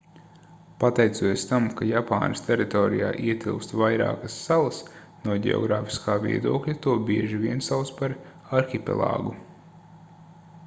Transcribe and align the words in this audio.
pateicoties 0.83 1.41
tam 1.49 1.65
ka 1.79 1.87
japānas 1.89 2.39
teritorijā 2.45 3.09
ietilpst 3.33 3.75
vairākas 3.81 4.37
salas 4.45 4.79
no 5.27 5.35
ģeogrāfiskā 5.43 6.15
viedokļa 6.25 6.75
to 6.87 6.95
bieži 7.11 7.41
vien 7.43 7.61
sauc 7.67 7.91
par 8.01 8.15
arhipelāgu 8.61 9.35